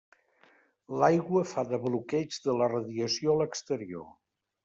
L'aigua 1.01 1.43
fa 1.51 1.65
de 1.73 1.79
bloqueig 1.83 2.39
de 2.47 2.57
la 2.61 2.71
radiació 2.73 3.35
a 3.35 3.39
l'exterior. 3.43 4.09